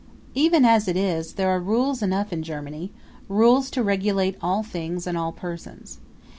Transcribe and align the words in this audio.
Even 0.33 0.65
as 0.65 0.87
it 0.87 0.97
is, 0.97 1.33
there 1.33 1.51
are 1.51 1.59
rules 1.59 2.01
enough 2.01 2.33
in 2.33 2.41
Germany, 2.41 2.91
rules 3.29 3.69
to 3.69 3.83
regulate 3.83 4.35
all 4.41 4.63
things 4.63 5.05
and 5.05 5.15
all 5.15 5.31
persons. 5.31 5.99